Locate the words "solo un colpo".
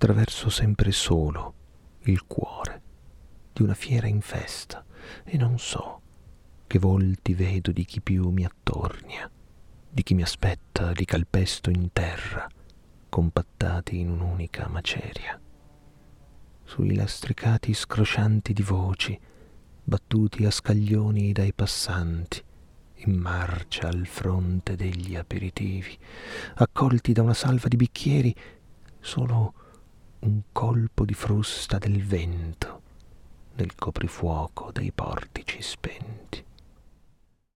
28.98-31.06